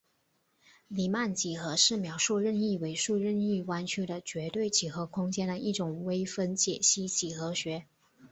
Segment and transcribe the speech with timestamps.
[0.87, 7.85] 黎曼几何是描述任意维数任意弯曲的绝对几何空间的一种微分解析几何学。